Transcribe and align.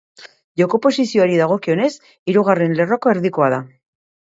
Joko 0.61 0.79
posizioari 0.85 1.37
dagokionez, 1.41 1.91
hirugarren 2.33 2.77
lerroko 2.83 3.15
erdikoa 3.17 3.53
da. 3.59 3.63